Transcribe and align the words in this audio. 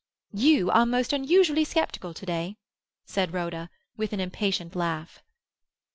"You 0.33 0.71
are 0.71 0.87
most 0.87 1.13
unusually 1.13 1.63
sceptical 1.63 2.15
to 2.15 2.25
day," 2.25 2.57
said 3.05 3.33
Rhoda, 3.33 3.69
with 3.97 4.13
an 4.13 4.19
impatient 4.19 4.75
laugh. 4.75 5.21